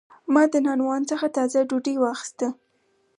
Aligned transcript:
ما 0.33 0.43
د 0.53 0.55
نانوان 0.65 1.01
څخه 1.11 1.27
تازه 1.37 1.59
ډوډۍ 1.69 1.95
واخیسته. 1.99 2.47